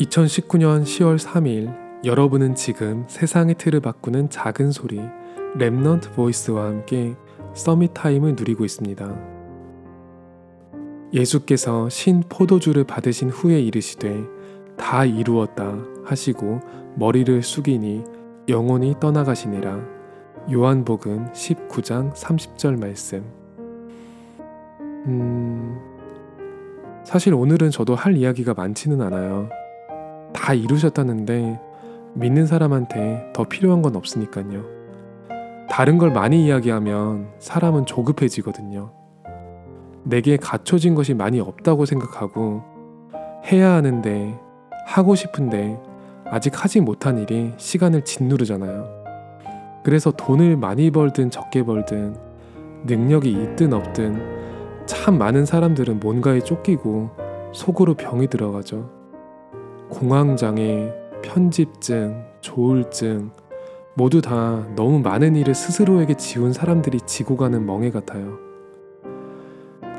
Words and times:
2019년 0.00 0.82
10월 0.82 1.18
3일 1.18 2.06
여러분은 2.06 2.54
지금 2.54 3.04
세상의 3.06 3.56
틀을 3.56 3.80
바꾸는 3.80 4.30
작은 4.30 4.72
소리 4.72 4.98
Remnant 5.58 6.14
Voice와 6.14 6.66
함께 6.66 7.14
Summit 7.54 7.92
Time을 7.92 8.34
누리고 8.34 8.64
있습니다. 8.64 9.14
예수께서 11.12 11.90
신 11.90 12.22
포도주를 12.28 12.84
받으신 12.84 13.28
후에 13.28 13.60
이르시되 13.60 14.24
다 14.78 15.04
이루었다 15.04 15.76
하시고 16.04 16.60
머리를 16.96 17.42
숙이니 17.42 18.04
영혼이 18.48 18.94
떠나가시니라. 19.00 19.84
요한복음 20.50 21.30
19장 21.32 22.14
30절 22.14 22.80
말씀. 22.80 23.22
음, 25.06 25.78
사실 27.04 27.34
오늘은 27.34 27.70
저도 27.70 27.94
할 27.94 28.16
이야기가 28.16 28.54
많지는 28.54 29.02
않아요. 29.02 29.50
다 30.32 30.54
이루셨다는데 30.54 31.60
믿는 32.14 32.46
사람한테 32.46 33.32
더 33.32 33.44
필요한 33.44 33.82
건 33.82 33.96
없으니까요. 33.96 34.64
다른 35.68 35.98
걸 35.98 36.10
많이 36.10 36.44
이야기하면 36.46 37.28
사람은 37.38 37.86
조급해지거든요. 37.86 38.90
내게 40.02 40.36
갖춰진 40.36 40.94
것이 40.94 41.14
많이 41.14 41.40
없다고 41.40 41.86
생각하고 41.86 42.62
해야 43.50 43.72
하는데 43.72 44.38
하고 44.86 45.14
싶은데 45.14 45.80
아직 46.26 46.62
하지 46.62 46.80
못한 46.80 47.18
일이 47.18 47.52
시간을 47.56 48.04
짓누르잖아요. 48.04 49.00
그래서 49.82 50.10
돈을 50.10 50.56
많이 50.56 50.90
벌든 50.90 51.30
적게 51.30 51.62
벌든 51.64 52.16
능력이 52.84 53.30
있든 53.30 53.72
없든 53.72 54.86
참 54.86 55.18
많은 55.18 55.46
사람들은 55.46 56.00
뭔가에 56.00 56.40
쫓기고 56.40 57.10
속으로 57.52 57.94
병이 57.94 58.28
들어가죠. 58.28 58.99
공황장애, 59.90 60.92
편집증, 61.22 62.24
조울증 62.40 63.30
모두 63.94 64.22
다 64.22 64.66
너무 64.76 65.00
많은 65.00 65.36
일을 65.36 65.54
스스로에게 65.54 66.14
지운 66.14 66.52
사람들이 66.52 67.00
지고 67.06 67.36
가는 67.36 67.66
멍해 67.66 67.90
같아요. 67.90 68.38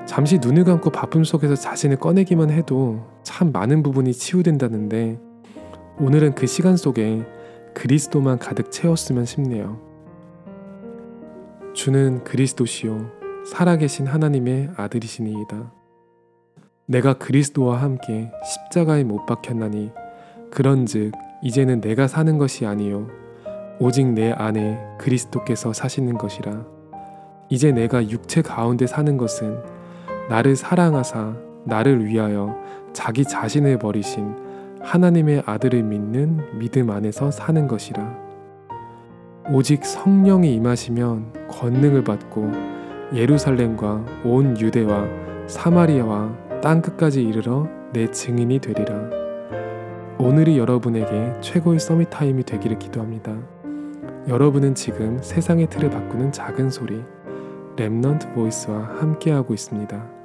잠시 0.05 0.39
눈을 0.39 0.63
감고 0.63 0.89
바쁨 0.89 1.23
속에서 1.23 1.55
자신을 1.55 1.97
꺼내기만 1.97 2.49
해도 2.49 3.05
참 3.23 3.51
많은 3.51 3.83
부분이 3.83 4.13
치유된다는데 4.13 5.19
오늘은 5.99 6.35
그 6.35 6.47
시간 6.47 6.75
속에 6.75 7.23
그리스도만 7.73 8.39
가득 8.39 8.71
채웠으면 8.71 9.25
싶네요. 9.25 9.79
주는 11.73 12.23
그리스도시요 12.23 13.11
살아계신 13.45 14.07
하나님의 14.07 14.71
아들이시니이다. 14.75 15.80
내가 16.91 17.13
그리스도와 17.13 17.81
함께 17.81 18.29
십자가에 18.43 19.05
못 19.05 19.25
박혔나니 19.25 19.91
그런즉 20.51 21.13
이제는 21.41 21.79
내가 21.79 22.09
사는 22.09 22.37
것이 22.37 22.65
아니요 22.65 23.07
오직 23.79 24.07
내 24.07 24.33
안에 24.33 24.77
그리스도께서 24.99 25.71
사시는 25.71 26.17
것이라. 26.17 26.65
이제 27.47 27.71
내가 27.71 28.07
육체 28.09 28.41
가운데 28.41 28.87
사는 28.87 29.15
것은 29.15 29.57
나를 30.27 30.57
사랑하사 30.57 31.33
나를 31.63 32.05
위하여 32.05 32.57
자기 32.91 33.23
자신을 33.23 33.79
버리신 33.79 34.35
하나님의 34.81 35.43
아들을 35.45 35.81
믿는 35.83 36.59
믿음 36.59 36.89
안에서 36.89 37.31
사는 37.31 37.69
것이라. 37.69 38.17
오직 39.49 39.85
성령이 39.85 40.53
임하시면 40.55 41.47
권능을 41.51 42.03
받고 42.03 42.51
예루살렘과 43.13 44.05
온 44.25 44.59
유대와 44.59 45.07
사마리아와 45.47 46.50
땅 46.61 46.79
끝까지 46.79 47.23
이르러 47.23 47.67
내 47.91 48.05
증인이 48.11 48.59
되리라. 48.59 49.09
오늘이 50.19 50.59
여러분에게 50.59 51.41
최고의 51.41 51.79
Summit 51.79 52.11
Time이 52.11 52.43
되기를 52.43 52.77
기도합니다. 52.77 53.35
여러분은 54.27 54.75
지금 54.75 55.17
세상의 55.23 55.67
틀을 55.71 55.89
바꾸는 55.89 56.31
작은 56.31 56.69
소리 56.69 57.03
Remnant 57.77 58.35
Voice와 58.35 58.83
함께하고 58.99 59.55
있습니다. 59.55 60.20